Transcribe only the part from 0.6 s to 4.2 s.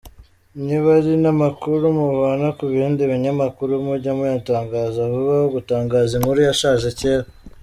Niba ari namakuru muvana kubindi binyakuru mujye